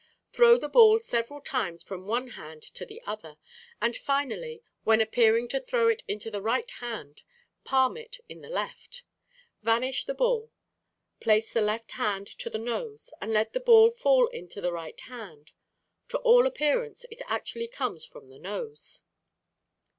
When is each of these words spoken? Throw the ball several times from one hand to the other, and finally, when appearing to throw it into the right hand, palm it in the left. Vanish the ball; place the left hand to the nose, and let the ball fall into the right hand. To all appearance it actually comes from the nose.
Throw 0.31 0.57
the 0.57 0.67
ball 0.67 0.97
several 0.97 1.41
times 1.41 1.83
from 1.83 2.07
one 2.07 2.29
hand 2.29 2.63
to 2.63 2.87
the 2.87 3.03
other, 3.05 3.37
and 3.79 3.95
finally, 3.95 4.63
when 4.83 4.99
appearing 4.99 5.47
to 5.49 5.59
throw 5.59 5.89
it 5.89 6.01
into 6.07 6.31
the 6.31 6.41
right 6.41 6.71
hand, 6.81 7.21
palm 7.65 7.95
it 7.97 8.17
in 8.27 8.41
the 8.41 8.49
left. 8.49 9.03
Vanish 9.61 10.05
the 10.05 10.15
ball; 10.15 10.51
place 11.19 11.53
the 11.53 11.61
left 11.61 11.91
hand 11.91 12.25
to 12.25 12.49
the 12.49 12.57
nose, 12.57 13.13
and 13.21 13.31
let 13.31 13.53
the 13.53 13.59
ball 13.59 13.91
fall 13.91 14.25
into 14.29 14.59
the 14.59 14.71
right 14.73 14.99
hand. 15.01 15.51
To 16.09 16.17
all 16.21 16.47
appearance 16.47 17.05
it 17.11 17.21
actually 17.27 17.67
comes 17.67 18.03
from 18.03 18.25
the 18.25 18.39
nose. 18.39 19.03